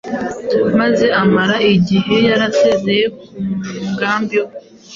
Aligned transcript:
maze 0.79 1.05
amara 1.21 1.55
igihe 1.75 2.15
yarasezeye 2.29 3.05
ku 3.17 3.23
mugambi 3.87 4.37
we 4.45 4.53